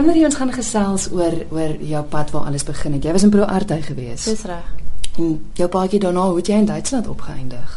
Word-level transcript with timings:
Annelie 0.00 0.24
ons 0.24 0.36
gaan 0.40 0.48
gesels 0.48 1.10
oor 1.12 1.34
oor 1.52 1.74
jou 1.84 2.00
pad 2.08 2.30
waar 2.32 2.46
alles 2.48 2.62
begin 2.64 2.94
het. 2.96 3.04
Jy 3.04 3.12
was 3.12 3.24
in 3.26 3.32
Pro 3.34 3.44
Arte 3.44 3.76
gewees. 3.84 4.24
Dis 4.24 4.46
reg. 4.48 4.68
En 5.20 5.34
jou 5.58 5.66
paadjie 5.68 6.00
daarna, 6.00 6.22
hoe 6.30 6.38
het 6.38 6.48
jy 6.48 6.56
in 6.62 6.68
Duitsland 6.70 7.08
opgeëindig? 7.12 7.74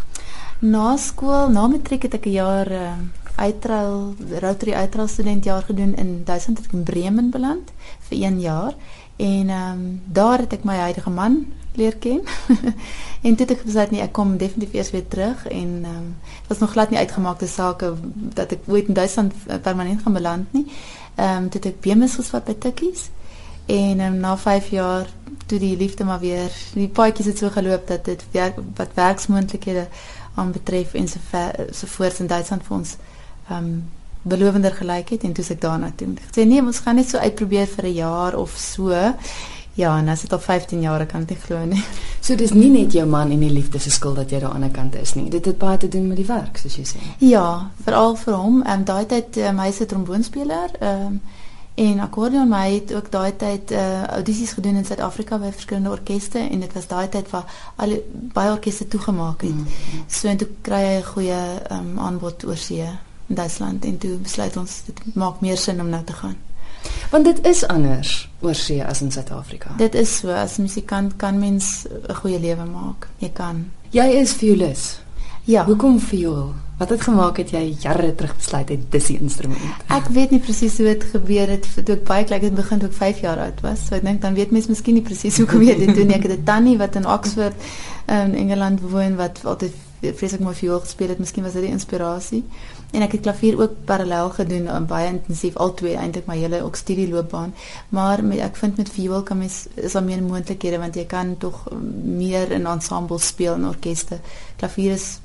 Na 0.64 0.94
skool, 0.96 1.50
na 1.52 1.66
matriek 1.68 2.08
het 2.08 2.16
ek 2.16 2.26
'n 2.26 2.32
jaar 2.32 2.72
uh, 2.72 2.94
uitruil 3.36 4.16
Rotary 4.40 4.74
uitruil 4.74 5.08
studentjaar 5.08 5.62
gedoen 5.68 5.96
in 5.96 6.24
Duitsland 6.24 6.58
het 6.58 6.68
ek 6.68 6.74
in 6.74 6.84
Bremen 6.84 7.30
beland 7.30 7.72
vir 8.08 8.18
1 8.18 8.40
jaar 8.40 8.74
en 9.18 9.50
ehm 9.50 9.72
um, 9.72 10.02
daar 10.06 10.40
het 10.40 10.54
ek 10.54 10.64
my 10.64 10.76
huidige 10.76 11.10
man 11.10 11.46
leer 11.76 11.96
ken. 11.98 12.22
en 13.26 13.36
toe 13.36 13.46
het 13.46 13.52
ek 13.56 13.64
besluit 13.64 13.92
nee, 13.92 14.02
ek 14.02 14.14
kom 14.14 14.38
definitief 14.38 14.74
eers 14.74 14.92
weer 14.92 15.08
terug 15.08 15.48
en 15.48 15.72
ehm 15.84 15.98
um, 15.98 16.16
was 16.48 16.60
nog 16.60 16.72
glad 16.72 16.90
nie 16.90 17.00
uitgemaakte 17.00 17.48
sake 17.48 17.94
dat 18.36 18.52
ek 18.52 18.68
ooit 18.68 18.88
in 18.88 18.94
Duitsland 18.94 19.34
eh, 19.48 19.58
permanent 19.62 20.02
gaan 20.02 20.14
beland 20.14 20.54
nie. 20.54 20.66
Ehm 21.16 21.44
um, 21.44 21.50
toe 21.50 21.62
het 21.64 21.80
bemis 21.82 22.16
geswat 22.20 22.46
by 22.46 22.56
Tikkies 22.60 23.10
en 23.66 24.00
um, 24.00 24.20
na 24.20 24.38
5 24.38 24.70
jaar 24.70 25.08
toe 25.46 25.60
die 25.60 25.78
liefde 25.78 26.04
maar 26.04 26.20
weer 26.20 26.52
die 26.74 26.88
paadjies 26.88 27.32
het 27.32 27.38
so 27.38 27.50
geloop 27.50 27.88
dat 27.88 28.06
dit 28.06 28.26
werk 28.32 28.60
wat 28.76 28.94
werksmoontlikhede 28.94 29.88
aan 30.36 30.52
betref 30.52 30.94
en 30.94 31.08
so 31.08 31.20
ver, 31.30 31.68
so 31.72 31.88
voort 31.88 32.20
in 32.20 32.28
Duitsland 32.28 32.64
vir 32.64 32.78
ons 32.78 32.96
ehm 33.50 33.58
um, 33.58 33.84
belovender 34.24 34.72
gelyk 34.72 35.10
het 35.10 35.24
en 35.28 35.34
toe 35.36 35.44
ek 35.52 35.62
daarna 35.62 35.90
toe. 35.96 36.08
Ek 36.16 36.36
sê 36.36 36.46
nee, 36.48 36.62
ons 36.64 36.78
gaan 36.80 36.96
net 36.96 37.10
so 37.10 37.20
uitprobeer 37.20 37.68
vir 37.68 37.86
'n 37.90 37.94
jaar 37.94 38.38
of 38.40 38.54
so 38.56 38.92
Ja, 39.74 39.98
en 39.98 40.08
as 40.08 40.22
dit 40.22 40.34
al 40.34 40.40
15 40.40 40.82
jaar 40.82 41.06
kan 41.06 41.26
ek 41.28 41.46
glo 41.48 41.66
nie. 41.66 41.84
So 42.24 42.36
dis 42.40 42.54
nie 42.54 42.70
net 42.72 42.94
jou 42.94 43.06
man 43.10 43.32
en 43.32 43.40
die 43.42 43.52
liefde 43.52 43.80
se 43.82 43.92
skuld 43.92 44.16
dat 44.16 44.30
jy 44.32 44.40
daar 44.40 44.54
aan 44.54 44.62
die 44.62 44.70
ander 44.70 44.76
kant 44.76 44.96
is 44.96 45.16
nie. 45.18 45.30
Dit 45.30 45.46
het 45.50 45.58
baie 45.58 45.78
te 45.78 45.88
doen 45.88 46.08
met 46.08 46.20
die 46.22 46.28
werk, 46.30 46.60
soos 46.62 46.78
jy 46.78 46.86
sê. 46.88 47.02
Ja, 47.20 47.72
veral 47.84 48.16
vir 48.22 48.38
hom. 48.38 48.62
Ehm 48.62 48.84
um, 48.84 48.86
daai 48.88 49.06
tyd 49.10 49.40
um, 49.42 49.60
hy 49.60 49.72
se 49.72 49.86
tromboonspeler, 49.90 50.78
ehm 50.80 51.08
um, 51.08 51.18
en 51.84 52.00
akkordeon 52.00 52.48
my 52.48 52.68
het 52.70 52.92
ook 52.94 53.08
daai 53.10 53.34
tyd 53.42 53.72
uh, 53.74 54.04
audisies 54.20 54.52
gedoen 54.54 54.76
in 54.78 54.86
Suid-Afrika 54.86 55.40
by 55.42 55.50
verskillende 55.50 55.90
orkeste 55.90 56.38
en 56.40 56.60
dit 56.62 56.74
was 56.78 56.86
daai 56.88 57.10
tyd 57.10 57.32
waar 57.32 57.50
al 57.82 57.96
baie 58.36 58.52
orkeste 58.52 58.88
toegemaak 58.88 59.42
het. 59.42 59.56
Mm 59.58 59.66
-hmm. 59.66 60.04
So 60.08 60.28
en 60.28 60.38
toe 60.38 60.48
kry 60.62 60.84
hy 60.86 60.96
'n 61.02 61.04
goeie 61.04 61.42
ehm 61.70 61.80
um, 61.80 62.00
aanbod 62.00 62.46
oor 62.46 62.58
see 62.58 62.86
in 63.28 63.36
Duitsland 63.36 63.86
en 63.86 63.98
toe 63.98 64.16
besluit 64.18 64.58
ons 64.58 64.82
dit 64.86 65.16
maak 65.16 65.42
meer 65.42 65.58
sin 65.58 65.82
om 65.82 65.90
nou 65.90 66.04
te 66.04 66.14
gaan. 66.14 66.38
Want 67.14 67.26
dit 67.26 67.46
is 67.46 67.60
anders 67.70 68.30
oor 68.42 68.56
see 68.58 68.82
as 68.82 69.04
in 69.06 69.12
Suid-Afrika. 69.14 69.76
Dit 69.78 69.94
is 69.96 70.10
so 70.18 70.34
as 70.34 70.58
musikant 70.58 71.14
kan 71.22 71.38
mens 71.40 71.86
'n 72.10 72.16
goeie 72.16 72.40
lewe 72.40 72.66
maak. 72.66 73.08
Jy 73.18 73.30
kan. 73.30 73.70
Jy 73.90 74.06
is 74.22 74.34
violis. 74.34 75.00
Ja. 75.44 75.66
Hoekom 75.66 76.00
viool? 76.00 76.54
Wat 76.78 76.90
het 76.90 77.02
gemaak 77.02 77.38
het 77.38 77.50
jy 77.50 77.76
jare 77.80 78.16
terug 78.16 78.36
besluit 78.36 78.70
het 78.70 78.92
dis 78.92 79.06
die 79.06 79.20
instrument? 79.20 79.86
Ek 79.88 80.08
weet 80.08 80.32
nie 80.32 80.40
presies 80.40 80.78
hoe 80.78 80.86
dit 80.86 81.04
gebeur 81.04 81.48
het 81.48 81.68
toe 81.86 81.96
ek 81.96 82.04
baie 82.04 82.24
klein 82.24 82.42
het 82.42 82.56
begin 82.56 82.80
toe 82.80 82.90
ek 82.90 82.96
5 82.96 83.20
jaar 83.20 83.38
oud 83.38 83.62
was. 83.62 83.86
So 83.88 83.96
ek 83.96 84.04
dink 84.04 84.22
dan 84.22 84.34
weet 84.34 84.52
mens 84.52 84.68
miskien 84.68 84.94
nie 84.94 85.04
presies 85.04 85.38
hoe 85.38 85.46
kom 85.46 85.62
jy 85.62 85.78
dit 85.78 85.96
doen 85.96 86.08
nie. 86.08 86.16
Ek 86.16 86.24
het 86.24 86.40
'n 86.40 86.44
tannie 86.44 86.78
wat 86.78 86.96
in 86.96 87.06
Oxford 87.06 87.54
in 88.08 88.36
Engeland 88.36 88.82
woon 88.82 89.16
wat 89.16 89.46
altyd 89.46 89.74
vreeslik 90.12 90.42
mooi 90.44 90.56
viool 90.56 90.80
gespeel 90.80 91.14
het. 91.14 91.20
Miskien 91.20 91.44
was 91.44 91.54
dit 91.54 91.62
die 91.62 91.72
inspirasie. 91.72 92.44
En 92.92 93.02
ek 93.02 93.16
het 93.18 93.26
klavier 93.26 93.58
ook 93.62 93.80
parallel 93.86 94.30
gedoen, 94.30 94.68
um, 94.76 94.86
baie 94.86 95.08
intensief 95.08 95.56
albei 95.56 95.96
eintlik 95.96 96.28
my 96.30 96.38
hele 96.38 96.62
ook 96.62 96.76
studieloopbaan. 96.76 97.54
Maar 97.90 98.24
met, 98.24 98.44
ek 98.46 98.60
vind 98.62 98.78
met 98.78 98.90
viool 98.90 99.24
kan 99.24 99.38
mens 99.38 99.66
is 99.76 99.96
daar 99.98 100.04
meer 100.04 100.24
moontlikhede 100.24 100.78
want 100.78 100.96
jy 100.96 101.06
kan 101.10 101.38
tog 101.38 101.66
meer 102.04 102.52
in 102.52 102.68
ensembles 102.70 103.28
speel 103.28 103.56
in 103.56 103.68
orkeste. 103.68 104.20
Klavier 104.62 104.92
is 104.92 105.20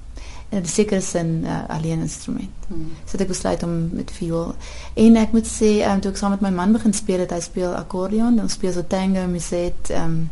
in 0.49 0.63
'n 0.63 0.67
sekere 0.67 1.01
sin 1.01 1.45
uh, 1.45 1.69
alleen 1.69 2.01
instrument. 2.01 2.51
Hmm. 2.69 2.93
So 3.05 3.19
ek 3.19 3.29
besluit 3.29 3.63
om 3.63 3.89
met 3.93 4.11
viool. 4.11 4.55
En 4.95 5.17
ek 5.17 5.33
moet 5.33 5.47
sê, 5.47 5.85
um, 5.85 6.01
toe 6.01 6.11
ek 6.11 6.17
saam 6.17 6.31
met 6.31 6.41
my 6.41 6.51
man 6.51 6.73
begin 6.73 6.93
speel, 6.93 7.19
het 7.19 7.31
hy 7.31 7.41
speel 7.41 7.75
akkordeon, 7.75 8.41
ons 8.41 8.53
speel 8.53 8.73
so 8.73 8.85
tango, 8.87 9.27
muset, 9.27 9.91
ehm 9.91 10.05
um, 10.05 10.31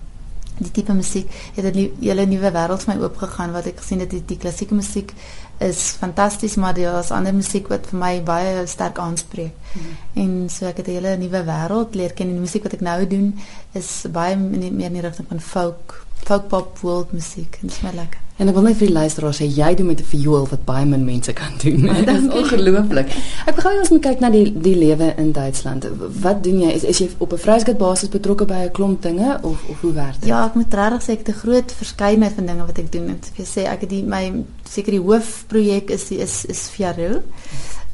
die 0.58 0.70
tipe 0.70 0.92
musiek 0.92 1.28
het 1.54 1.64
'n 1.64 1.90
hele 2.00 2.26
nuwe 2.26 2.50
wêreld 2.50 2.82
vir 2.84 2.94
my 2.94 3.02
oopgegaan 3.02 3.52
wat 3.52 3.66
ek 3.66 3.80
gesien 3.80 4.00
het 4.00 4.10
die, 4.10 4.22
die 4.24 4.38
klassieke 4.38 4.74
musiek 4.74 5.12
is 5.58 5.96
fantasties 5.98 6.54
maar 6.54 6.74
daar 6.74 6.98
is 6.98 7.10
ander 7.10 7.34
musiek 7.34 7.68
wat 7.68 7.86
vir 7.86 7.98
my 7.98 8.22
baie 8.22 8.66
sterk 8.66 8.98
aanspreek. 8.98 9.52
Mm 9.72 9.82
-hmm. 9.82 10.22
En 10.22 10.50
so 10.50 10.66
ek 10.66 10.76
het 10.76 10.86
'n 10.86 10.90
hele 10.90 11.16
nuwe 11.16 11.44
wêreld 11.44 11.94
leer 11.94 12.12
ken 12.12 12.26
en 12.26 12.32
die 12.32 12.40
musiek 12.40 12.62
wat 12.62 12.72
ek 12.72 12.80
nou 12.80 13.06
doen 13.06 13.38
is 13.72 14.04
baie 14.10 14.36
meer 14.36 14.86
in 14.86 14.92
die 14.92 15.00
rigting 15.00 15.28
van 15.28 15.40
folk, 15.40 16.05
folk 16.24 16.48
pop 16.48 16.78
world 16.78 17.12
musiek. 17.12 17.58
Dit 17.60 17.70
is 17.70 17.80
my 17.82 17.92
lekker. 17.94 18.20
En 18.36 18.50
ek 18.50 18.56
wil 18.58 18.66
net 18.66 18.76
vir 18.76 18.90
die 18.90 18.94
luisteraars 18.94 19.38
sê 19.40 19.46
jy 19.48 19.68
doen 19.78 19.86
met 19.88 20.00
'n 20.00 20.08
viool 20.10 20.44
wat 20.50 20.64
baie 20.68 20.84
min 20.84 21.04
mense 21.04 21.32
kan 21.32 21.54
doen. 21.62 21.86
Dit 22.04 22.08
is 22.08 22.28
ongelooflik. 22.28 23.08
Ek 23.46 23.54
begin 23.56 23.78
ons 23.80 23.92
moet 23.94 24.02
kyk 24.02 24.20
na 24.20 24.30
die 24.30 24.52
die 24.52 24.74
lewe 24.76 25.14
in 25.16 25.32
Duitsland. 25.32 25.86
Wat 26.20 26.42
doen 26.44 26.60
jy? 26.60 26.74
Is 26.76 26.84
is 26.84 26.98
jy 26.98 27.08
op 27.18 27.32
'n 27.32 27.38
vryskut 27.38 27.78
basis 27.78 28.12
betrokke 28.12 28.44
by 28.44 28.68
'n 28.68 28.72
klomp 28.72 29.02
dinge 29.02 29.38
of 29.42 29.64
of 29.68 29.80
hoe 29.80 29.92
werk 29.92 30.20
dit? 30.20 30.28
Ja, 30.28 30.44
ek 30.46 30.54
moet 30.54 30.74
regtig 30.74 31.02
sê 31.02 31.12
ek 31.12 31.26
het 31.26 31.28
'n 31.28 31.40
groot 31.40 31.72
verskeidenheid 31.72 32.34
van 32.34 32.46
dinge 32.46 32.66
wat 32.66 32.78
ek 32.78 32.92
doen. 32.92 33.08
Ek 33.08 33.36
wil 33.36 33.46
sê 33.46 33.64
ek 33.64 33.80
het 33.80 33.90
die 33.90 34.02
my 34.02 34.44
seker 34.68 34.92
die 34.92 35.06
hoofprojek 35.08 35.90
is 35.90 36.08
die 36.08 36.18
is 36.18 36.44
is 36.44 36.68
Fiaril. 36.68 37.22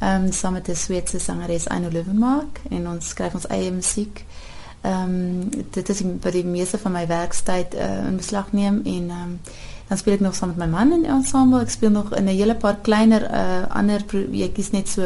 Ehm 0.01 0.25
um, 0.25 0.33
saam 0.33 0.53
met 0.53 0.69
'n 0.69 0.75
Sweedse 0.75 1.19
sangeres 1.19 1.69
Aino 1.69 1.89
Löwenmark 1.89 2.61
en 2.71 2.89
ons 2.89 3.09
skryf 3.09 3.35
ons 3.35 3.47
eie 3.47 3.71
musiek. 3.71 4.27
Ehm 4.27 4.42
um, 4.87 5.49
dit 5.71 5.89
is 5.89 6.03
wat 6.21 6.33
die 6.33 6.45
meeste 6.45 6.79
van 6.79 6.93
my 6.93 7.07
werkstyd 7.07 7.75
uh, 7.75 8.07
in 8.07 8.17
beslag 8.17 8.53
neem 8.53 8.81
en 8.85 9.11
ehm 9.11 9.29
um, 9.29 9.39
dan 9.93 10.01
speel 10.01 10.15
ek 10.15 10.23
nog 10.25 10.35
saam 10.35 10.49
met 10.49 10.61
my 10.63 10.67
man 10.73 10.93
in 10.97 11.03
ensemble. 11.05 11.61
Ek 11.61 11.71
speel 11.71 11.91
nog 11.93 12.15
in 12.17 12.25
'n 12.25 12.33
hele 12.33 12.55
paar 12.57 12.79
kleiner 12.81 13.27
uh, 13.29 13.67
ander 13.69 14.01
projekkies 14.05 14.71
net 14.73 14.89
so 14.89 15.03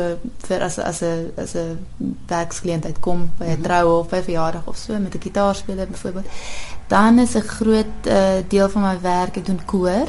vir 0.46 0.62
as 0.62 0.78
as 0.78 1.00
'n 1.02 1.32
as 1.36 1.54
'n 1.54 1.78
werksgeleentheid 2.26 3.00
kom 3.00 3.30
by 3.38 3.44
'n 3.44 3.48
mm 3.48 3.54
-hmm. 3.54 3.62
troue 3.62 3.98
of 3.98 4.08
by 4.08 4.22
verjaardag 4.22 4.66
of 4.66 4.76
so 4.76 4.98
met 4.98 5.14
'n 5.14 5.22
gitaarspeler 5.22 5.88
byvoorbeeld. 5.88 6.26
Dan 6.86 7.18
is 7.18 7.34
'n 7.34 7.40
groot 7.40 7.94
uh, 8.06 8.38
deel 8.48 8.68
van 8.68 8.82
my 8.82 9.00
werk 9.00 9.36
ek 9.36 9.46
doen 9.46 9.64
koor. 9.64 10.08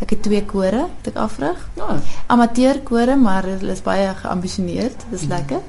Ek 0.00 0.10
het 0.10 0.22
twee 0.22 0.44
kore 0.44 0.80
wat 0.96 1.06
ek 1.06 1.16
afrig. 1.16 1.68
Ja, 1.74 2.00
amateur 2.26 2.80
kore, 2.80 3.16
maar 3.16 3.44
hulle 3.44 3.72
is 3.72 3.82
baie 3.82 4.14
geambisioneerd. 4.14 5.04
Dis 5.10 5.22
mm 5.22 5.28
-hmm. 5.28 5.36
lekker. 5.36 5.60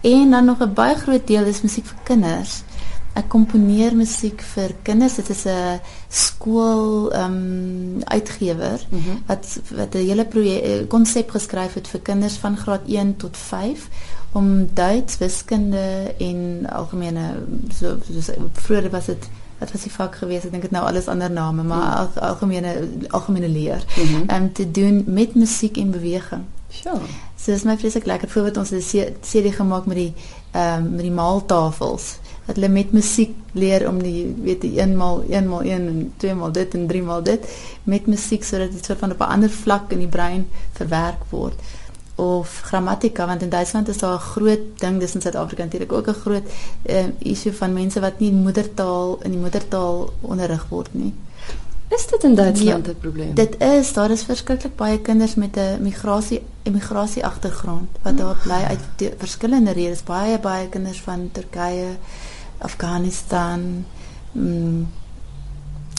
En 0.00 0.30
dan 0.30 0.44
nog 0.44 0.58
'n 0.58 0.74
baie 0.74 0.94
groot 0.94 1.26
deel 1.26 1.44
is 1.44 1.62
musiek 1.62 1.86
vir 1.86 1.98
kinders. 2.02 2.62
Ek 3.12 3.28
komponeer 3.28 3.92
musiek 3.96 4.40
vir 4.54 4.72
kinders. 4.82 5.18
Dit 5.20 5.28
is 5.28 5.44
'n 5.44 5.80
skool 6.08 7.12
ehm 7.12 7.32
um, 7.32 8.02
uitgewer 8.04 8.80
mm 8.88 8.98
-hmm. 8.98 9.22
wat 9.26 9.60
wat 9.76 9.94
'n 9.94 10.06
hele 10.08 10.24
projek 10.24 10.88
konsep 10.88 11.30
geskryf 11.30 11.74
het 11.74 11.88
vir 11.88 12.00
kinders 12.00 12.36
van 12.36 12.56
graad 12.56 12.80
1 12.86 13.16
tot 13.16 13.36
5 13.36 13.88
om 14.32 14.68
Duits, 14.74 15.18
wiskunde 15.18 16.14
en 16.18 16.66
algemene 16.72 17.44
so 17.78 17.96
soos 18.12 18.30
vroeër 18.52 18.90
was 18.90 19.06
dit 19.06 19.28
wat 19.58 19.72
was 19.72 19.82
die 19.82 19.92
vak 19.92 20.14
geweest? 20.14 20.44
Ek 20.44 20.50
dink 20.50 20.62
dit 20.62 20.74
nou 20.74 20.84
alles 20.86 21.06
ander 21.06 21.30
name, 21.30 21.62
maar 21.62 22.00
mm 22.00 22.08
-hmm. 22.14 22.22
algemene 22.28 22.88
algemene 23.08 23.48
leer. 23.48 23.84
Ehm 23.96 24.12
mm 24.12 24.30
um, 24.30 24.52
te 24.52 24.70
doen 24.70 25.04
met 25.06 25.34
musiek 25.34 25.76
en 25.76 25.90
beweging. 25.90 26.42
Sure. 26.68 27.06
So 27.36 27.52
dis 27.52 27.62
my 27.62 27.78
vreeslik 27.78 28.06
lekker 28.06 28.28
voorbeeld 28.28 28.56
ons 28.56 28.70
het 28.70 28.92
'n 28.94 29.16
CD 29.20 29.54
gemaak 29.54 29.86
met 29.86 29.96
die 29.96 30.12
ehm 30.50 30.84
um, 30.84 30.90
met 30.90 31.00
die 31.00 31.10
maaltafels 31.10 32.18
dat 32.52 32.60
hulle 32.60 32.72
met 32.72 32.92
musiek 32.92 33.32
leer 33.56 33.86
om 33.88 34.00
die 34.02 34.26
weet 34.44 34.64
die 34.64 34.74
1 34.80 34.96
maal 34.96 35.22
1 35.28 35.48
maal 35.48 35.62
1 35.62 35.86
en 35.92 36.00
2 36.16 36.34
maal 36.34 36.52
dit 36.52 36.74
en 36.76 36.86
3 36.90 37.02
maal 37.02 37.22
dit 37.24 37.46
met 37.88 38.06
musiek 38.06 38.44
sodat 38.44 38.74
dit 38.76 38.84
soort 38.84 38.98
van 38.98 39.14
op 39.16 39.24
'n 39.24 39.32
ander 39.36 39.50
vlak 39.50 39.92
in 39.96 40.04
die 40.04 40.12
brein 40.16 40.46
verwerk 40.72 41.24
word 41.30 41.56
of 42.14 42.60
grammatika 42.68 43.26
want 43.26 43.42
in 43.42 43.48
Duitsland 43.48 43.88
is 43.88 43.98
daar 43.98 44.14
'n 44.14 44.28
groot 44.34 44.64
ding 44.84 45.00
dis 45.00 45.14
in 45.14 45.20
Suid-Afrika 45.20 45.62
natuurlik 45.62 45.92
ook 45.92 46.08
'n 46.08 46.22
groot 46.24 46.46
uh, 46.86 47.04
issue 47.18 47.52
van 47.52 47.72
mense 47.72 48.00
wat 48.00 48.18
nie 48.18 48.32
moedertaal 48.32 49.18
in 49.22 49.30
die 49.30 49.40
moedertaal 49.40 50.12
onderrig 50.20 50.66
word 50.68 50.94
nie. 50.94 51.14
Is 51.88 52.06
dit 52.06 52.24
in 52.24 52.34
Duitsland 52.34 52.86
'n 52.86 52.88
ja, 52.88 52.94
probleem? 53.00 53.34
Dit 53.34 53.60
is, 53.60 53.92
daar 53.92 54.10
is 54.10 54.22
verskriklik 54.22 54.76
baie 54.76 55.00
kinders 55.00 55.34
met 55.34 55.56
'n 55.56 55.82
migrasie 55.82 56.42
immigrasie 56.62 57.24
agtergrond 57.26 57.88
wat 58.02 58.18
daar 58.18 58.36
bly 58.42 58.62
uit 58.68 59.14
verskillende 59.18 59.72
redes, 59.72 60.02
baie 60.02 60.38
baie 60.38 60.68
kinders 60.68 61.00
van 61.00 61.28
Turkye, 61.32 61.96
Afghanistan, 62.62 63.84
mm, 64.32 64.86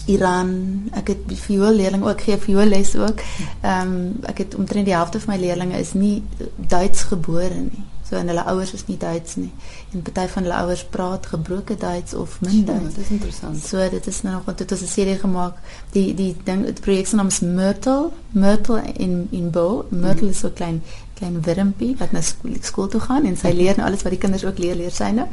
Iran. 0.06 0.50
Ek 0.92 1.08
het 1.08 1.40
viool 1.46 1.76
leerlinge 1.80 2.10
ook 2.10 2.22
gee 2.22 2.38
viool 2.38 2.66
les 2.76 2.96
ook. 2.96 3.24
Ehm 3.62 3.88
um, 3.88 4.20
ek 4.22 4.38
het 4.38 4.56
omtrent 4.56 4.86
die 4.86 4.96
helfte 4.96 5.20
van 5.20 5.36
my 5.36 5.40
leerlinge 5.40 5.80
is 5.80 5.94
nie 5.94 6.24
Duits 6.56 7.04
gebore 7.12 7.56
nie. 7.56 7.84
So 8.10 8.20
en 8.20 8.28
hulle 8.28 8.44
ouers 8.44 8.74
is 8.74 8.86
nie 8.86 8.98
Duits 8.98 9.36
nie. 9.36 9.52
En 9.92 10.02
party 10.02 10.28
van 10.34 10.44
hulle 10.44 10.56
ouers 10.56 10.84
praat 10.86 11.26
gebroke 11.26 11.78
Duits 11.80 12.14
of 12.14 12.36
min 12.42 12.66
Duits. 12.66 12.82
Ja, 12.82 12.90
dit 12.90 12.98
is 13.06 13.10
interessant. 13.10 13.64
So 13.64 13.90
dit 13.90 14.08
is 14.08 14.22
nou 14.22 14.36
nog 14.36 14.46
wat 14.46 14.58
dit 14.58 14.72
is 14.72 14.82
'n 14.82 14.88
serie 14.88 15.16
gemaak. 15.20 15.56
Die 15.92 16.14
die 16.14 16.36
ding 16.44 16.66
die 16.66 16.82
projek 16.82 17.08
se 17.08 17.16
naam 17.16 17.28
is 17.28 17.40
Myrtle, 17.40 18.10
Myrtle 18.32 18.82
in 18.94 19.28
in 19.32 19.50
Bo. 19.50 19.86
Myrtle 19.90 20.26
mm. 20.26 20.30
is 20.30 20.40
so 20.40 20.50
klein 20.50 20.84
klein 21.18 21.42
wurmpie 21.46 21.94
wat 22.00 22.12
na 22.12 22.22
skool, 22.22 22.56
skool 22.62 22.88
toe 22.88 23.02
gaan 23.04 23.26
en 23.26 23.38
sy 23.38 23.52
mhm. 23.52 23.58
leer 23.58 23.78
nou 23.78 23.88
alles 23.88 24.04
wat 24.06 24.16
die 24.16 24.22
kinders 24.22 24.46
ook 24.46 24.62
leer 24.62 24.76
leer 24.80 24.92
sy 24.92 25.12
nou. 25.16 25.28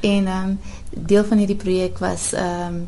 En 0.00 0.30
ehm 0.30 0.54
um, 0.54 0.58
deel 0.94 1.24
van 1.24 1.42
hierdie 1.42 1.60
projek 1.60 1.98
was 2.02 2.32
ehm 2.32 2.80
um, 2.80 2.86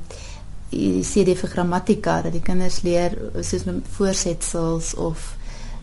die 0.71 1.03
CD 1.07 1.37
vir 1.39 1.49
grammatika 1.49 2.21
dat 2.23 2.33
die 2.35 2.43
kinders 2.43 2.81
leer 2.83 3.15
soos 3.41 3.65
met 3.65 3.87
voorsetsels 3.97 4.95
of 4.95 5.37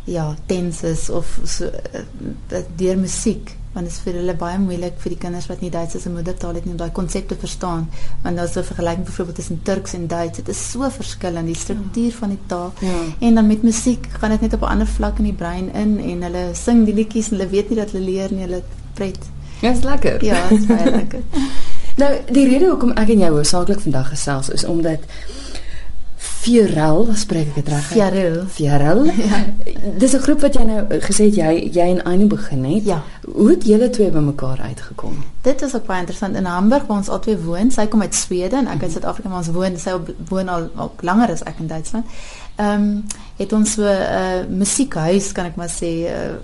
ja, 0.03 0.35
tenses 0.45 1.09
of 1.09 1.39
so 1.47 1.69
uh, 1.71 2.63
deur 2.75 2.97
musiek 2.99 3.55
want 3.73 3.85
dit 3.85 3.95
is 3.95 4.01
vir 4.05 4.13
hulle 4.19 4.35
baie 4.37 4.57
moeilik 4.59 4.99
vir 5.01 5.09
die 5.15 5.19
kinders 5.19 5.47
wat 5.49 5.61
nie 5.61 5.69
Duits 5.73 5.95
as 5.95 6.05
'n 6.05 6.13
moedertaal 6.13 6.53
het 6.53 6.65
nie 6.65 6.73
om 6.73 6.77
daai 6.77 6.91
konsepte 6.91 7.35
verstaan. 7.35 7.89
Want 8.23 8.37
daar's 8.37 8.55
'n 8.57 8.63
vergelyking 8.63 9.05
byvoorbeeld 9.05 9.35
tussen 9.35 9.61
Turks 9.63 9.93
en 9.93 10.07
Duits. 10.07 10.37
Dit 10.37 10.47
is 10.47 10.71
so 10.71 10.89
verskillend 10.89 11.45
die 11.45 11.55
struktuur 11.55 12.11
van 12.11 12.29
die 12.29 12.39
taal. 12.45 12.73
Ja. 12.79 12.99
en 13.19 13.35
dan 13.35 13.47
met 13.47 13.63
musiek 13.63 14.07
gaan 14.19 14.29
dit 14.29 14.41
net 14.41 14.53
op 14.53 14.61
'n 14.61 14.71
ander 14.73 14.87
vlak 14.87 15.17
in 15.17 15.23
die 15.23 15.33
brein 15.33 15.73
in 15.73 15.99
en 15.99 16.21
hulle 16.21 16.49
sing 16.53 16.85
die 16.85 16.93
liedjies 16.93 17.31
en 17.31 17.37
hulle 17.37 17.49
weet 17.49 17.69
nie 17.69 17.77
dat 17.77 17.91
hulle 17.91 18.05
leer 18.05 18.31
nie 18.31 18.41
hulle 18.41 18.63
pret. 18.93 19.19
Ja 19.61 19.71
is 19.71 19.83
lekker. 19.83 20.23
Ja 20.23 20.49
is 20.49 20.65
baie 20.65 20.91
lekker. 20.91 21.21
Nou 21.95 22.09
die 22.31 22.47
rede 22.47 22.65
hoekom 22.65 22.91
ek 22.97 23.09
en 23.13 23.19
jy 23.19 23.29
hoofsaaklik 23.29 23.79
vandag 23.79 24.09
gesels 24.09 24.49
is 24.49 24.63
omdat 24.65 24.99
Fiorel, 26.43 27.07
spreek 27.15 27.53
ek 27.53 27.59
dit 27.61 27.69
reg? 27.71 27.85
Fiorel. 27.87 28.41
Fiorel. 28.51 29.05
Ja. 29.23 29.39
Dis 29.99 30.13
'n 30.15 30.23
groep 30.23 30.41
wat 30.41 30.55
jy 30.55 30.63
nou 30.67 30.81
gesê 31.03 31.27
het 31.29 31.35
jy 31.35 31.69
jy 31.71 31.85
en 31.95 32.01
Anu 32.03 32.27
begin 32.27 32.63
het. 32.65 32.85
Ja. 32.85 33.01
Hoe 33.23 33.49
het 33.49 33.65
julle 33.65 33.89
twee 33.89 34.11
bymekaar 34.11 34.59
uitgekom? 34.59 35.23
Dit 35.41 35.61
is 35.61 35.75
ook 35.75 35.85
baie 35.85 35.99
interessant 35.99 36.35
in 36.35 36.45
Hamburg 36.45 36.85
waar 36.87 36.97
ons 36.97 37.09
albei 37.09 37.37
woon. 37.37 37.71
Sy 37.71 37.85
kom 37.87 38.01
uit 38.01 38.15
Swede 38.15 38.55
en 38.55 38.67
ek 38.67 38.81
uit 38.81 38.81
mhm. 38.81 38.91
Suid-Afrika 38.91 39.29
maar 39.29 39.37
ons 39.37 39.51
woon 39.55 39.77
sy 39.77 39.91
woon 40.29 40.49
al 40.49 40.69
al 40.75 40.91
langer 40.99 41.31
as 41.31 41.43
ek 41.43 41.59
in 41.59 41.67
Duitsland. 41.67 42.05
Ehm 42.55 42.81
um, 42.81 43.03
het 43.37 43.53
ons 43.53 43.71
so 43.71 43.81
'n 43.81 43.87
uh, 43.87 44.57
musiekhuis 44.57 45.31
kan 45.31 45.45
ek 45.45 45.55
maar 45.55 45.71
sê 45.71 45.91
uh, 46.11 46.35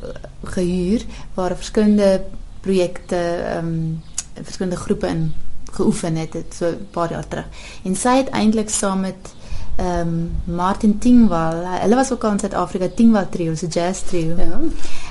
gehuur 0.44 1.06
waar 1.34 1.56
verskillende 1.56 2.24
projekte 2.62 3.16
ehm 3.16 3.68
um, 3.68 4.02
verskillende 4.44 4.80
groepe 4.80 5.08
in 5.08 5.34
geoefen 5.72 6.16
het, 6.16 6.34
het 6.34 6.56
so 6.58 6.66
'n 6.66 6.88
paar 6.92 7.12
jaar 7.12 7.28
terug. 7.28 7.48
En 7.84 7.96
sy 7.96 8.16
het 8.18 8.30
eintlik 8.30 8.70
saam 8.70 9.00
met 9.00 9.38
ehm 9.80 10.08
um, 10.08 10.56
Martin 10.56 10.98
Tingwal. 10.98 11.66
Hulle 11.66 11.96
was 11.96 12.12
ook 12.12 12.24
al 12.24 12.32
in 12.32 12.40
Suid-Afrika 12.40 12.88
Tingwal 12.96 13.30
trio, 13.30 13.56
so 13.56 13.68
jazz 13.68 14.02
trio. 14.02 14.36
Ja. 14.36 14.60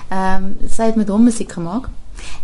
Ehm 0.09 0.45
um, 0.45 0.57
sy 0.71 0.83
het 0.83 0.95
met 0.95 1.09
hom 1.09 1.25
musiek 1.25 1.53
gemaak. 1.53 1.89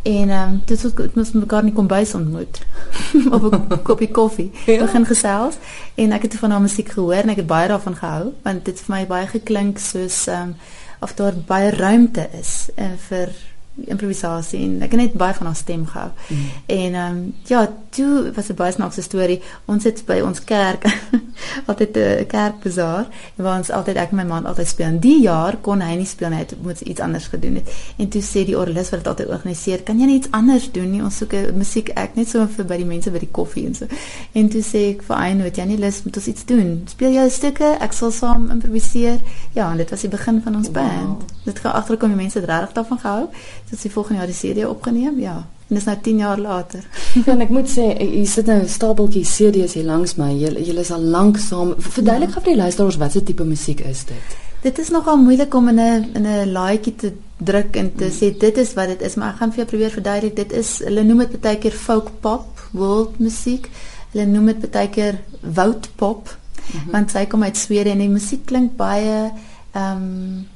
En 0.02 0.28
ehm 0.30 0.52
um, 0.52 0.62
dit 0.64 0.82
het 0.82 1.16
ons 1.16 1.32
mekaar 1.32 1.64
nie 1.64 1.72
kom 1.72 1.86
bys 1.86 2.14
ontmoet. 2.14 2.60
op 3.34 3.42
'n 3.52 3.82
koppie 3.82 4.10
koffie. 4.10 4.50
Ja. 4.66 4.78
Begin 4.78 5.06
gesels 5.06 5.54
en 5.94 6.12
ek 6.12 6.22
het 6.22 6.36
van 6.36 6.50
haar 6.50 6.60
musiek 6.60 6.88
gehoor 6.88 7.22
en 7.22 7.28
ek 7.28 7.36
het 7.36 7.46
baie 7.46 7.68
daarvan 7.68 7.96
gehou 7.96 8.32
want 8.42 8.64
dit 8.64 8.78
het 8.78 8.86
vir 8.86 8.96
my 8.96 9.06
baie 9.06 9.26
geklink 9.26 9.78
soos 9.78 10.26
ehm 10.26 10.42
um, 10.42 10.56
of 11.00 11.14
daar 11.14 11.34
baie 11.46 11.70
ruimte 11.70 12.28
is 12.40 12.68
uh, 12.76 12.84
vir 13.08 13.28
improvisasie 13.74 14.60
en 14.62 14.82
ek 14.86 14.92
het 14.94 15.00
net 15.00 15.14
baie 15.18 15.34
van 15.34 15.46
haar 15.50 15.58
stem 15.58 15.86
gehou. 15.86 16.10
Mm. 16.28 16.44
En 16.66 16.94
ehm 16.94 17.16
um, 17.16 17.34
ja, 17.50 17.68
toe 17.90 18.32
was 18.34 18.48
'n 18.48 18.54
baie 18.54 18.72
snaakse 18.72 19.02
storie. 19.02 19.40
Ons 19.64 19.84
het 19.84 20.02
by 20.06 20.20
ons 20.20 20.44
kerk 20.44 20.84
altyd 21.68 21.96
'n 21.96 22.26
kerkbazaar 22.26 23.06
waar 23.36 23.58
ons 23.58 23.70
altyd 23.70 23.96
ek 23.96 24.10
en 24.10 24.16
my 24.16 24.24
man 24.24 24.46
altyd 24.46 24.68
speel. 24.68 24.86
En 24.86 24.98
die 24.98 25.20
jaar 25.20 25.56
kon 25.56 25.80
hy 25.80 25.94
nie 25.94 26.06
speel 26.06 26.28
nie, 26.28 26.36
hy 26.38 26.46
het 26.68 26.80
iets 26.80 27.00
anders 27.00 27.26
gedoen 27.26 27.54
het. 27.54 27.72
En 27.96 28.08
toe 28.08 28.22
sê 28.22 28.44
die 28.44 28.58
orgelis 28.58 28.90
wat 28.90 28.98
dit 28.98 29.08
altyd 29.08 29.28
organiseer, 29.28 29.82
"Kan 29.82 29.98
jy 29.98 30.06
net 30.06 30.16
iets 30.16 30.30
anders 30.30 30.70
doen 30.72 30.90
nie? 30.90 31.02
Ons 31.02 31.16
soek 31.16 31.32
'n 31.32 31.56
musiek 31.56 31.88
ek 31.88 32.14
net 32.14 32.28
so 32.28 32.46
vir 32.46 32.64
by 32.64 32.76
die 32.76 32.84
mense 32.84 33.10
by 33.10 33.18
die 33.18 33.30
koffie 33.30 33.66
en 33.66 33.74
so." 33.74 33.86
En 34.32 34.48
toe 34.48 34.62
sê 34.62 34.90
ek 34.94 35.02
vir 35.02 35.16
Aino, 35.16 35.44
"Het 35.44 35.56
jy 35.56 35.64
nie 35.64 35.78
lus 35.78 36.02
om 36.04 36.10
ons 36.16 36.26
iets 36.26 36.44
doen? 36.44 36.82
Speel 36.86 37.12
jy 37.12 37.24
'n 37.24 37.30
stukke? 37.30 37.76
Ek 37.80 37.92
sal 37.92 38.10
saam 38.10 38.50
improviseer." 38.50 39.20
Ja, 39.52 39.70
en 39.70 39.76
dit 39.76 39.90
was 39.90 40.00
die 40.00 40.10
begin 40.10 40.42
van 40.42 40.56
ons 40.56 40.66
wow. 40.66 40.74
band. 40.74 41.24
Dit 41.44 41.58
gaan 41.58 41.72
agterkom 41.72 42.08
die 42.08 42.16
mense 42.16 42.38
het 42.38 42.48
regtig 42.48 42.72
daarvan 42.72 42.98
gehou 42.98 43.28
dat 43.70 43.78
sy 43.80 43.90
volgende 43.90 44.18
jaar 44.18 44.30
die 44.30 44.40
CD 44.40 44.66
opgeneem. 44.66 45.20
Ja. 45.20 45.46
En 45.68 45.78
dis 45.78 45.84
nou 45.84 45.96
10 46.02 46.18
jaar 46.18 46.40
later. 46.40 46.84
ja, 47.24 47.32
en 47.32 47.40
ek 47.40 47.52
moet 47.54 47.68
sê, 47.70 47.86
hier 47.98 48.28
sit 48.28 48.46
nou 48.46 48.60
'n 48.60 48.68
stapeltjie 48.68 49.24
CD's 49.24 49.74
hier 49.74 49.88
langs 49.88 50.16
my. 50.20 50.30
Julle 50.32 50.64
julle 50.64 50.80
is 50.80 50.90
al 50.90 51.00
lank 51.00 51.38
saam. 51.38 51.74
Verduidelik 51.78 52.28
ja. 52.28 52.34
gou 52.34 52.42
vir 52.44 52.52
die 52.52 52.62
luisteraars 52.62 53.00
wat 53.00 53.12
se 53.12 53.22
tipe 53.22 53.44
musiek 53.44 53.80
is 53.80 54.04
dit? 54.04 54.36
Dit 54.64 54.78
is 54.78 54.90
nogal 54.90 55.16
moeilik 55.20 55.54
om 55.54 55.68
in 55.68 55.80
'n 55.80 56.10
in 56.14 56.26
'n 56.26 56.52
laaitjie 56.52 56.94
te 56.96 57.12
druk 57.36 57.76
en 57.76 57.94
te 57.94 58.04
mm. 58.04 58.10
sê 58.10 58.38
dit 58.38 58.56
is 58.56 58.74
wat 58.74 58.88
dit 58.88 59.02
is, 59.02 59.14
maar 59.14 59.32
ek 59.32 59.38
gaan 59.38 59.52
vir 59.52 59.56
jou 59.56 59.66
probeer 59.66 59.90
verduidelik. 59.90 60.36
Dit 60.36 60.52
is 60.52 60.78
hulle 60.84 61.02
noem 61.04 61.18
dit 61.18 61.40
baie 61.40 61.58
keer 61.58 61.72
folk 61.72 62.10
pop, 62.20 62.46
world 62.72 63.18
musiek. 63.18 63.68
Hulle 64.12 64.26
noem 64.26 64.46
dit 64.46 64.70
baie 64.70 64.88
keer 64.88 65.20
woud 65.40 65.88
pop. 65.96 66.28
Mm 66.28 66.80
-hmm. 66.80 66.90
Want 66.92 67.10
sy 67.10 67.26
kom 67.26 67.42
uit 67.42 67.56
Swede 67.56 67.90
en 67.90 67.98
die 67.98 68.08
musiek 68.08 68.46
klink 68.46 68.76
baie 68.76 69.32
ehm 69.72 69.96
um, 69.96 70.46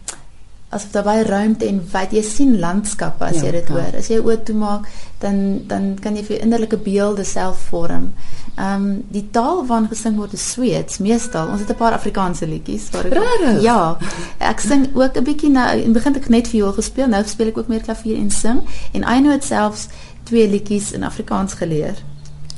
asof 0.69 0.91
daar 0.93 1.05
baie 1.06 1.23
ruimte 1.25 1.65
en 1.65 1.79
wyd 1.93 2.12
jy 2.12 2.23
sien 2.23 2.59
landskappe 2.61 3.25
as 3.25 3.38
ja, 3.38 3.47
jy 3.47 3.53
dit 3.56 3.70
ja. 3.70 3.75
hoor. 3.75 3.94
As 3.97 4.11
jy 4.12 4.19
oop 4.20 4.43
toe 4.44 4.56
maak, 4.59 4.88
dan 5.23 5.38
dan 5.70 5.94
kan 6.03 6.17
jy 6.19 6.25
vir 6.26 6.43
innerlike 6.44 6.76
beelde 6.85 7.25
self 7.25 7.62
vorm. 7.70 8.11
Ehm 8.56 8.75
um, 8.75 8.91
die 9.15 9.25
taal 9.32 9.62
waarvan 9.62 9.88
gesing 9.88 10.19
word 10.20 10.37
is 10.37 10.44
Sweeds 10.53 11.00
meestal. 11.05 11.49
Ons 11.49 11.65
het 11.65 11.73
'n 11.73 11.81
paar 11.81 11.97
Afrikaanse 11.97 12.47
liedjies 12.47 12.91
waar 12.93 13.06
ek 13.06 13.17
Rarig. 13.17 13.62
Ja. 13.62 13.97
Ek 14.38 14.61
sing 14.61 14.91
ook 14.94 15.17
'n 15.17 15.25
bietjie 15.25 15.50
nou 15.50 15.81
in 15.81 15.93
begin 15.93 16.17
ek 16.17 16.29
net 16.29 16.49
viool 16.49 16.73
gespeel, 16.73 17.09
nou 17.09 17.25
speel 17.25 17.49
ek 17.49 17.59
ook 17.59 17.69
meer 17.69 17.82
klavier 17.82 18.17
en 18.17 18.31
sing 18.31 18.61
en 18.93 19.03
I 19.03 19.21
know 19.21 19.32
it 19.32 19.44
selfs 19.44 19.88
twee 20.25 20.49
liedjies 20.49 20.93
in 20.93 21.03
Afrikaans 21.03 21.55
geleer. 21.55 21.97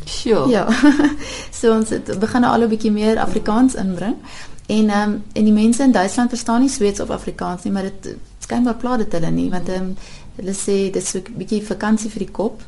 Sure. 0.04 0.48
Ja. 0.48 0.66
so 1.58 1.72
ons 1.74 1.90
het 1.90 2.18
begin 2.18 2.40
nou 2.40 2.52
al 2.52 2.66
'n 2.66 2.68
bietjie 2.68 2.90
meer 2.92 3.18
Afrikaans 3.18 3.74
inbring. 3.74 4.16
En 4.70 4.88
ehm 4.88 5.12
um, 5.12 5.22
en 5.32 5.44
die 5.44 5.54
mense 5.56 5.82
in 5.82 5.92
Duitsland 5.92 6.28
verstaan 6.34 6.60
nie 6.60 6.72
Sweeds 6.72 7.00
of 7.00 7.10
Afrikaans 7.10 7.62
nie, 7.66 7.72
maar 7.72 7.88
dit 7.88 8.14
skynbaar 8.38 8.76
pla 8.82 8.96
dit 9.00 9.12
hulle 9.18 9.30
nie 9.34 9.48
want 9.50 9.68
ehm 9.68 9.88
um, 9.92 9.96
hulle 10.36 10.54
sê 10.56 10.76
dit 10.94 11.02
is 11.02 11.14
'n 11.14 11.38
bietjie 11.40 11.62
vakansie 11.66 12.10
vir 12.10 12.26
die 12.26 12.34
kop. 12.40 12.62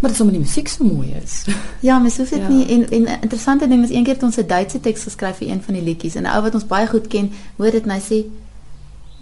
Maar 0.00 0.10
dit 0.10 0.18
sommer 0.18 0.34
die 0.34 0.44
musiek 0.44 0.68
so 0.68 0.84
mooi 0.84 1.14
is. 1.22 1.44
ja, 1.88 1.98
mens 1.98 2.16
hoef 2.16 2.30
dit 2.30 2.38
ja. 2.38 2.48
nie 2.48 2.66
en 2.66 2.88
en 2.90 3.06
interessante 3.20 3.68
ding 3.68 3.84
is 3.84 3.90
een 3.90 4.04
keer 4.04 4.14
het 4.14 4.22
ons 4.22 4.36
'n 4.36 4.46
Duitse 4.46 4.80
teks 4.80 5.02
geskryf 5.02 5.36
vir 5.36 5.48
een 5.48 5.62
van 5.62 5.74
die 5.74 5.82
liedjies 5.82 6.14
en 6.14 6.22
'n 6.22 6.34
ou 6.36 6.42
wat 6.42 6.54
ons 6.54 6.66
baie 6.66 6.86
goed 6.86 7.06
ken, 7.06 7.32
hoor 7.56 7.70
dit 7.70 7.84
en 7.84 7.90
hy 7.90 8.00
sê 8.00 8.24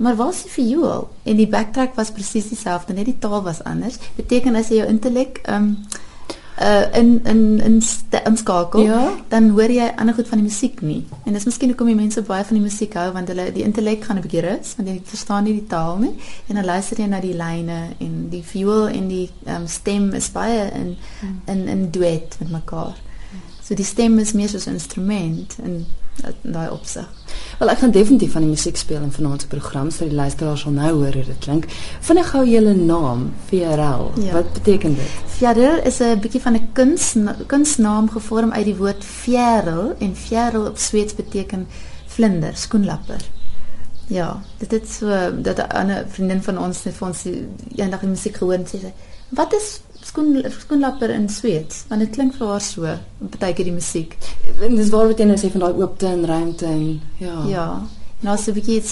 Maar 0.03 0.17
wat 0.17 0.35
is 0.35 0.43
die 0.43 0.51
viool? 0.51 1.09
En 1.23 1.37
die 1.37 1.49
backtrack 1.49 1.95
was 1.95 2.11
presies 2.11 2.49
dieselfde, 2.49 2.93
net 2.93 3.05
die 3.05 3.19
taal 3.19 3.43
was 3.43 3.63
anders. 3.63 3.99
Beteken 4.17 4.57
as 4.59 4.69
jy 4.69 4.81
jou 4.81 4.89
intellek 4.89 5.39
ehm 5.45 5.63
um, 5.63 5.77
uh 6.63 6.99
in 6.99 7.21
in 7.25 7.61
in 7.61 7.83
inskakel 8.25 8.81
ja? 8.81 9.01
dan 9.29 9.49
hoor 9.51 9.71
jy 9.71 9.93
ander 9.97 10.15
goed 10.15 10.29
van 10.29 10.39
die 10.39 10.47
musiek 10.47 10.81
nie. 10.81 11.07
En 11.25 11.33
dis 11.33 11.45
miskien 11.45 11.69
hoekom 11.73 11.87
die 11.87 11.99
mense 11.99 12.23
baie 12.23 12.45
van 12.45 12.59
die 12.59 12.65
musiek 12.65 12.95
hou 12.95 13.09
want 13.13 13.29
hulle 13.29 13.49
die 13.53 13.65
intellek 13.67 14.05
gaan 14.05 14.19
'n 14.19 14.27
bietjie 14.27 14.45
rus 14.47 14.75
want 14.77 14.89
jy 14.89 15.01
verstaan 15.05 15.45
nie 15.45 15.55
die 15.61 15.67
taal 15.67 15.99
nie 15.99 16.15
en 16.49 16.55
dan 16.55 16.65
luister 16.65 17.01
jy 17.01 17.07
na 17.07 17.21
die 17.21 17.37
lyne 17.37 17.81
en 17.99 18.29
die 18.31 18.43
viool 18.43 18.89
en 18.89 19.09
die 19.09 19.31
um, 19.47 19.67
stem 19.67 20.13
is 20.13 20.31
baie 20.31 20.71
in 20.71 20.97
hmm. 21.21 21.41
in 21.47 21.69
in 21.69 21.91
duet 21.91 22.37
met 22.39 22.51
mekaar. 22.51 22.95
So 23.63 23.75
die 23.75 23.85
stem 23.85 24.19
is 24.19 24.33
meer 24.33 24.49
soos 24.49 24.67
'n 24.67 24.79
instrument 24.79 25.57
en 25.65 25.87
daai 26.43 26.71
opsig. 26.71 27.09
Wel 27.59 27.71
ek 27.73 27.79
gaan 27.79 27.91
definitief 27.95 28.33
van 28.33 28.45
die 28.45 28.51
musiek 28.51 28.77
speel 28.77 29.03
in 29.03 29.13
vanaand 29.13 29.45
se 29.45 29.49
program 29.49 29.91
sodat 29.91 30.13
die 30.13 30.19
luisteraars 30.19 30.65
sal 30.65 30.75
nou 30.77 30.91
hoor 30.93 31.17
hoe 31.19 31.25
dit 31.25 31.39
klink. 31.45 31.69
Vinnig 32.01 32.31
gou 32.31 32.43
julle 32.47 32.75
naam, 32.75 33.29
VRL. 33.49 34.11
Ja. 34.21 34.33
Wat 34.39 34.53
beteken 34.53 34.97
dit? 34.99 35.13
VRL 35.37 35.83
is 35.89 36.01
'n 36.01 36.21
bietjie 36.21 36.41
van 36.41 36.55
'n 36.55 36.69
kuns 36.73 37.15
kunsnaam 37.47 38.11
gevorm 38.11 38.53
uit 38.53 38.65
die 38.65 38.77
woord 38.77 39.05
fjäril 39.05 39.95
en 39.99 40.17
fjäril 40.17 40.67
op 40.67 40.79
Sweeds 40.79 41.15
beteken 41.15 41.67
vlinder, 42.07 42.57
skoenlapper. 42.57 43.21
Ja, 44.07 44.43
dit 44.59 44.71
het 44.71 44.89
so 44.89 45.07
dat 45.43 45.57
'n 45.57 45.73
ander 45.73 46.05
vriendin 46.09 46.43
van 46.43 46.59
ons 46.59 46.85
net 46.85 46.95
vir 46.95 47.09
ons 47.09 47.25
eendag 47.75 48.01
die 48.01 48.09
musiek 48.09 48.37
gehoor 48.37 48.55
en 48.55 48.67
sê 48.67 48.93
wat 49.29 49.53
is 49.53 49.81
skoen 50.13 50.45
skoenlapper 50.61 51.11
in 51.11 51.29
Sweeds 51.33 51.85
want 51.89 52.05
dit 52.05 52.13
klink 52.13 52.37
vir 52.37 52.53
haar 52.53 52.65
so 52.65 52.95
partykeer 53.33 53.71
die 53.71 53.77
musiek. 53.77 54.17
En 54.61 54.77
dis 54.77 54.93
waar 54.93 55.09
wat 55.09 55.21
jy 55.23 55.27
nou 55.31 55.39
sê 55.41 55.51
van 55.53 55.65
daai 55.65 55.81
oopte 55.81 56.07
en 56.07 56.27
ruimte 56.29 56.69
en 56.69 56.87
ja. 57.23 57.37
Ja 57.49 57.69
nou 58.23 58.37
so 58.39 58.51
'n 58.51 58.55
bietjie 58.55 58.83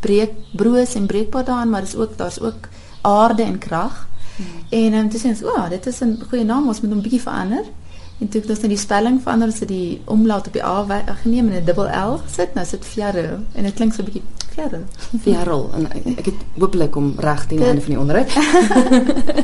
breek 0.00 0.32
broos 0.52 0.94
en 0.94 1.06
breekbaar 1.06 1.44
daarin 1.44 1.70
maar 1.70 1.84
dis 1.84 1.96
ook 1.96 2.16
daar's 2.16 2.40
ook 2.40 2.68
aarde 3.02 3.42
en 3.42 3.58
krag. 3.58 4.08
Hmm. 4.36 4.46
en 4.70 4.94
um, 4.94 5.08
dis 5.08 5.22
sê 5.22 5.44
o 5.44 5.48
oh, 5.48 5.68
dit 5.70 5.86
is 5.86 6.00
'n 6.00 6.18
goeie 6.28 6.44
naam 6.44 6.68
ons 6.68 6.80
moet 6.80 6.92
hom 6.92 7.02
bietjie 7.02 7.20
verander. 7.20 7.64
En 8.20 8.28
toe 8.28 8.40
het 8.40 8.50
ons 8.50 8.60
net 8.60 8.70
die 8.70 8.78
spelling 8.78 9.20
verander 9.22 9.52
so 9.52 9.64
die 9.64 10.00
omlaut 10.04 10.46
op 10.46 10.52
die 10.52 10.64
a 10.64 10.84
geneem 11.22 11.48
en 11.48 11.62
'n 11.62 11.64
dubbel 11.64 11.88
l 11.88 12.18
gesit 12.24 12.54
nou 12.54 12.66
sit 12.66 12.84
fjärre 12.84 13.40
en 13.54 13.62
dit 13.64 13.74
klink 13.74 13.92
so 13.94 14.02
'n 14.02 14.04
bietjie 14.04 14.22
fjärre 14.50 14.80
fjärrel 15.22 15.70
en 15.74 15.86
ek 16.18 16.24
het 16.24 16.40
hopelik 16.58 16.96
om 16.96 17.14
reg 17.18 17.46
teen 17.46 17.58
die 17.58 17.66
einde 17.66 17.80
van 17.80 17.90
die 17.90 18.00
onderhoud 18.00 18.30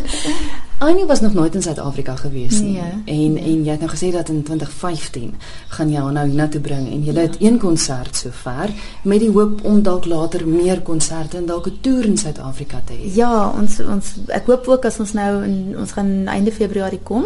Annie 0.79 1.07
was 1.07 1.21
nog 1.21 1.35
nooit 1.35 1.55
in 1.55 1.63
Suid-Afrika 1.63 2.17
gewees 2.17 2.61
nie. 2.61 2.73
Nee, 2.73 2.83
en 3.05 3.33
nee. 3.33 3.43
en 3.43 3.63
jy 3.65 3.71
het 3.71 3.81
nou 3.81 3.91
gesê 3.91 4.11
dat 4.13 4.29
in 4.29 4.43
2015 4.43 5.35
gaan 5.69 5.93
jy 5.93 6.03
nou 6.13 6.27
hiernatoe 6.27 6.61
bring 6.61 6.91
en 6.93 7.05
jy 7.05 7.15
ja. 7.15 7.21
het 7.21 7.37
een 7.41 7.57
konsert 7.59 8.17
sover 8.17 8.75
met 9.03 9.21
die 9.25 9.31
hoop 9.31 9.65
om 9.65 9.81
dalk 9.83 10.05
later 10.05 10.45
meer 10.49 10.83
konserte 10.83 11.37
en 11.37 11.47
dalk 11.47 11.67
'n 11.67 11.79
toer 11.81 12.05
in 12.05 12.19
Suid-Afrika 12.19 12.83
te 12.85 12.93
hê. 12.93 13.15
Ja, 13.15 13.49
ons 13.49 13.81
ons 13.81 14.15
ek 14.29 14.47
hoop 14.47 14.69
ook 14.69 14.85
as 14.85 15.01
ons 15.01 15.13
nou 15.13 15.45
in 15.45 15.75
ons 15.79 15.93
gaan 15.93 16.27
einde 16.27 16.53
Februarie 16.53 17.01
kom 17.03 17.25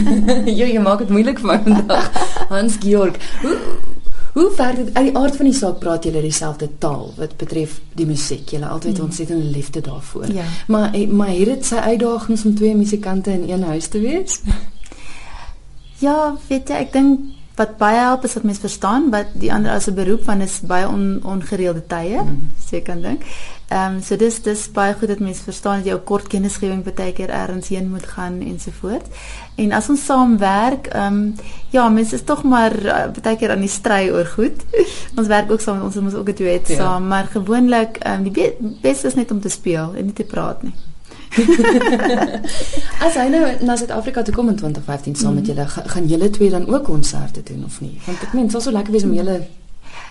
jy 0.58 0.72
jy 0.72 0.80
maak 0.82 1.04
dit 1.04 1.12
moeilik 1.14 1.38
vir 1.42 1.52
my 1.52 1.58
vandag. 1.66 2.08
Hans 2.50 2.80
Georg. 2.82 3.20
Hoe 3.42 3.58
hoe 4.36 4.50
ver 4.52 4.74
uit 4.92 5.06
die 5.06 5.16
aard 5.16 5.36
van 5.36 5.48
die 5.48 5.56
saak 5.56 5.78
praat 5.80 6.04
julle 6.04 6.20
dieselfde 6.20 6.66
taal 6.78 7.06
wat 7.16 7.38
betref 7.40 7.78
die 7.96 8.04
musiek. 8.06 8.50
Julle 8.52 8.68
altyd 8.68 8.98
mm. 8.98 9.04
ontsettende 9.04 9.48
liefde 9.48 9.80
daarvoor. 9.80 10.26
Ja. 10.32 10.44
Maar 10.66 10.92
eh, 10.92 11.08
maar 11.08 11.32
het 11.32 11.54
dit 11.54 11.64
sy 11.64 11.80
uitdagings 11.80 12.44
om 12.44 12.54
twee 12.54 12.76
musikante 12.76 13.32
in 13.32 13.48
een 13.48 13.62
huis 13.64 13.88
te 13.88 14.00
wees? 14.00 14.40
Ja, 15.98 16.34
weet 16.48 16.68
jy, 16.68 16.82
ek 16.84 16.92
dink 16.92 17.20
wat 17.56 17.76
baie 17.80 17.98
help 17.98 18.24
is 18.24 18.34
dat 18.36 18.42
mens 18.42 18.58
verstaan 18.60 19.10
wat 19.10 19.32
die 19.40 19.52
ander 19.52 19.72
as 19.72 19.86
'n 19.88 19.94
beroep 19.94 20.24
van 20.24 20.40
is 20.40 20.60
baie 20.60 20.88
on, 20.88 21.20
ongereelde 21.24 21.86
tye, 21.86 22.20
mm. 22.22 22.50
seker 22.68 23.00
dink. 23.02 23.22
Ehm 23.68 23.94
um, 23.94 24.02
so 24.02 24.16
dis 24.16 24.42
dis 24.42 24.70
baie 24.70 24.94
goed 24.94 25.08
dat 25.08 25.18
mens 25.18 25.38
verstaan 25.38 25.76
dat 25.76 25.86
jou 25.86 25.98
kort 25.98 26.26
kennisgewing 26.26 26.84
baie 26.84 27.12
keer 27.12 27.30
ergens 27.30 27.68
heen 27.68 27.90
moet 27.90 28.06
gaan 28.06 28.40
ensovoorts. 28.40 29.08
En 29.54 29.72
as 29.72 29.88
ons 29.88 30.04
saam 30.04 30.38
werk, 30.38 30.86
ehm 30.86 31.14
um, 31.14 31.34
ja, 31.70 31.88
mens 31.88 32.12
is 32.12 32.24
tog 32.24 32.42
maar 32.42 32.76
uh, 32.84 33.04
baie 33.22 33.36
keer 33.36 33.50
aan 33.50 33.64
die 33.64 33.68
stry 33.68 34.10
oor 34.10 34.26
goed. 34.26 34.64
ons 35.18 35.26
werk 35.26 35.50
ook 35.50 35.60
saam, 35.60 35.82
ons 35.82 35.94
moet 35.94 36.14
ook 36.14 36.28
'n 36.28 36.34
duet 36.34 36.68
ja. 36.68 36.76
saam, 36.76 37.06
maar 37.06 37.26
gewoonlik 37.26 37.96
ehm 37.96 38.14
um, 38.14 38.22
die 38.22 38.32
be 38.32 38.76
beste 38.82 39.06
is 39.06 39.14
net 39.14 39.30
om 39.30 39.40
te 39.40 39.48
speel 39.48 39.94
en 39.94 40.04
nie 40.04 40.12
te 40.12 40.24
praat 40.24 40.62
nie. 40.62 40.74
As 43.06 43.14
hy 43.18 43.28
nou 43.32 43.42
na 43.66 43.76
Suid-Afrika 43.76 44.22
toe 44.22 44.34
kom 44.34 44.48
in 44.48 44.56
2015 44.56 45.14
saam 45.14 45.34
mm. 45.34 45.40
met 45.40 45.46
julle, 45.52 45.66
gaan 45.92 46.08
julle 46.08 46.30
twee 46.30 46.50
dan 46.50 46.66
ook 46.68 46.84
konserte 46.84 47.42
doen 47.42 47.64
of 47.64 47.80
nie? 47.80 47.94
Want 48.06 48.22
ek 48.22 48.32
meen, 48.32 48.48
dit 48.48 48.56
sou 48.56 48.62
so 48.62 48.74
lekker 48.74 48.92
wees 48.92 49.04
om 49.08 49.14
julle 49.16 49.40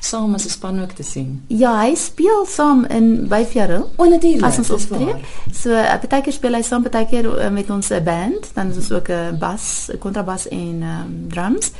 saam 0.05 0.33
as 0.33 0.45
'n 0.45 0.49
span 0.49 0.81
ook 0.81 0.91
te 0.91 1.03
sien. 1.03 1.43
Ja, 1.47 1.81
hy 1.81 1.95
speel 1.95 2.45
saam 2.45 2.85
in 2.85 3.27
Byfjarrel. 3.27 3.89
O, 3.95 4.05
natuurlik. 4.05 4.43
As 4.43 4.57
ons 4.57 4.69
optree. 4.69 5.15
So, 5.53 5.69
uh, 5.71 5.97
baie 6.09 6.21
keer 6.21 6.33
speel 6.33 6.53
hy 6.53 6.61
saam 6.61 6.83
baie 6.83 7.05
keer 7.05 7.25
uh, 7.25 7.49
met 7.49 7.69
ons 7.69 7.89
'n 7.89 8.03
band, 8.03 8.51
dan 8.53 8.69
is 8.69 8.75
ons 8.75 8.91
ook 8.91 9.09
'n 9.09 9.37
bas, 9.39 9.89
kontrabas 9.99 10.47
en 10.47 10.83
um, 10.83 11.25
drums. 11.27 11.71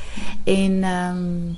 En 0.44 0.82
ehm 0.82 1.16
um, 1.16 1.56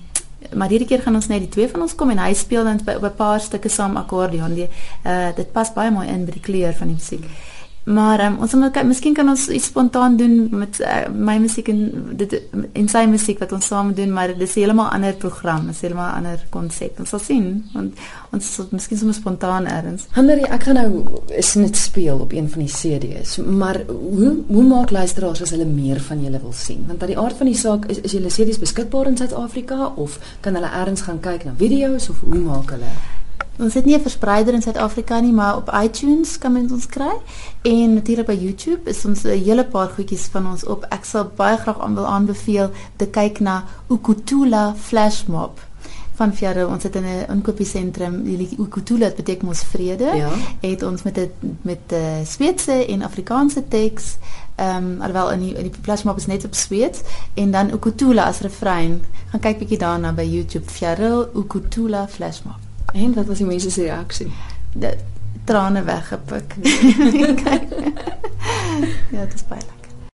maar 0.55 0.69
hierdie 0.69 0.87
keer 0.87 1.03
gaan 1.03 1.15
ons 1.15 1.27
net 1.27 1.39
die 1.39 1.49
twee 1.49 1.69
van 1.69 1.83
ons 1.83 1.95
kom 1.95 2.11
en 2.11 2.19
hy 2.19 2.35
speel 2.35 2.65
dan 2.65 2.81
op 2.97 3.03
'n 3.03 3.15
paar 3.17 3.41
stukke 3.41 3.69
saam 3.69 3.97
akkordeon. 3.97 4.55
Die 4.55 4.69
uh 5.05 5.29
dit 5.37 5.53
pas 5.53 5.73
baie 5.73 5.91
mooi 5.91 6.09
in 6.09 6.25
by 6.25 6.31
die 6.31 6.41
kleur 6.41 6.75
van 6.75 6.87
die 6.87 6.97
musiek. 6.97 7.21
Mm. 7.21 7.48
Maar 7.89 8.21
um, 8.27 8.37
ons 8.45 8.53
moet 8.59 8.73
kyk, 8.75 8.85
miskien 8.85 9.15
kan 9.17 9.31
ons 9.33 9.47
iets 9.49 9.71
spontaan 9.71 10.19
doen 10.21 10.35
met 10.61 10.81
uh, 10.85 11.07
my 11.09 11.39
musiek 11.41 11.71
en 11.73 11.79
dit 12.21 12.35
en 12.77 12.89
sy 12.91 13.05
musiek 13.09 13.41
wat 13.41 13.53
ons 13.57 13.69
saam 13.71 13.95
doen, 13.97 14.11
maar 14.13 14.35
dit 14.35 14.45
is 14.45 14.57
heeltemal 14.59 14.91
ander 14.93 15.17
program, 15.17 15.71
is 15.73 15.81
heeltemal 15.81 16.11
ander 16.19 16.43
konsep. 16.53 16.99
Ons 17.01 17.15
sal 17.15 17.23
sien. 17.25 17.47
Want 17.73 18.03
ons 18.37 18.51
sal 18.59 18.69
miskien 18.77 19.01
sommer 19.01 19.17
spontaan 19.17 19.69
erns. 19.73 20.05
Handerie, 20.17 20.45
ek 20.53 20.69
gaan 20.69 20.81
nou 20.83 21.21
is 21.33 21.55
net 21.57 21.81
speel 21.81 22.21
op 22.21 22.35
een 22.37 22.51
van 22.53 22.67
die 22.67 22.73
CD's, 22.73 23.39
maar 23.41 23.81
hoe 23.89 24.35
hoe 24.51 24.65
maak 24.69 24.93
luisteraars 24.93 25.47
as 25.47 25.55
hulle 25.57 25.69
meer 25.69 26.03
van 26.11 26.21
julle 26.25 26.43
wil 26.43 26.53
sien? 26.57 26.85
Want 26.91 27.03
aan 27.03 27.15
die 27.15 27.21
aard 27.21 27.41
van 27.41 27.49
die 27.49 27.57
saak 27.57 27.89
is 27.89 28.03
is 28.05 28.19
julle 28.19 28.33
CD's 28.35 28.61
beskikbaar 28.61 29.09
in 29.09 29.17
Suid-Afrika 29.17 29.95
of 29.97 30.21
kan 30.45 30.61
hulle 30.61 30.75
erns 30.83 31.07
gaan 31.09 31.23
kyk 31.25 31.49
na 31.49 31.57
video's 31.57 32.11
of 32.13 32.21
hoe 32.27 32.43
maak 32.43 32.77
hulle? 32.77 32.93
Ons 33.59 33.75
het 33.75 33.85
nie 33.85 33.97
'n 33.97 34.01
verspreider 34.01 34.55
in 34.55 34.63
Suid-Afrika 34.63 35.21
nie, 35.21 35.33
maar 35.33 35.57
op 35.57 35.73
iTunes 35.83 36.39
kan 36.39 36.53
mens 36.53 36.73
ons 36.73 36.87
kry 36.87 37.17
en 37.63 37.95
natuurlik 37.95 38.27
by 38.27 38.39
YouTube 38.41 38.91
is 38.91 39.05
ons 39.05 39.23
'n 39.23 39.29
hele 39.29 39.65
paar 39.65 39.89
goedjies 39.89 40.29
van 40.31 40.47
ons 40.47 40.65
op. 40.65 40.87
Ek 40.91 41.05
sal 41.05 41.31
baie 41.37 41.57
graag 41.57 41.81
aan 41.81 41.95
wil 41.95 42.07
aanbeveel 42.07 42.71
te 42.97 43.07
kyk 43.07 43.41
na 43.41 43.65
Ukutula 43.89 44.75
Flashmob 44.77 45.61
van 46.15 46.35
Fjare. 46.35 46.67
Ons 46.67 46.83
het 46.83 46.97
in 46.97 47.05
'n 47.05 47.31
inkopiesentrum, 47.31 48.23
die 48.25 48.57
Ukutula 48.59 49.11
beteken 49.17 49.49
ons 49.49 49.63
vrede. 49.63 50.05
Ja. 50.05 50.31
Het 50.61 50.83
ons 50.83 51.03
met 51.03 51.15
dit 51.15 51.31
met 51.63 51.93
uh, 51.93 51.99
Sweedse 52.25 52.87
en 52.87 53.03
Afrikaanse 53.03 53.69
teks 53.69 54.17
ehm 54.55 54.77
um, 54.77 55.01
alhoewel 55.01 55.31
in 55.31 55.41
die 55.41 55.55
in 55.55 55.63
die 55.63 55.73
flashmob 55.83 56.17
is 56.17 56.27
net 56.27 56.45
op 56.45 56.55
Sweeds 56.55 57.01
en 57.35 57.51
dan 57.51 57.71
Ukutula 57.71 58.25
as 58.25 58.41
refrein. 58.41 59.05
Gaan 59.31 59.41
kyk 59.41 59.59
bietjie 59.59 59.79
daarna 59.79 60.13
by 60.13 60.23
YouTube 60.23 60.71
Fjare 60.71 61.29
Ukutula 61.35 62.09
Flashmob. 62.09 62.68
En 62.93 63.15
wat 63.15 63.27
was 63.27 63.37
die 63.37 63.47
mense 63.47 63.71
se 63.71 63.83
reaksie? 63.83 64.33
De 64.73 64.97
trane 65.45 65.83
weggepik. 65.83 66.55
ja, 69.11 69.25
dit 69.25 69.35
is 69.35 69.47
baie 69.49 69.78